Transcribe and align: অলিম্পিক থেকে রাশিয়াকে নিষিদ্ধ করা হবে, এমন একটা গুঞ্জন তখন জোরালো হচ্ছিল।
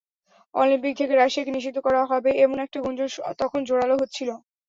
অলিম্পিক 0.55 0.93
থেকে 0.99 1.13
রাশিয়াকে 1.15 1.51
নিষিদ্ধ 1.53 1.77
করা 1.87 2.01
হবে, 2.11 2.29
এমন 2.45 2.57
একটা 2.65 2.77
গুঞ্জন 2.83 3.09
তখন 3.41 3.59
জোরালো 3.67 3.95
হচ্ছিল। 4.01 4.29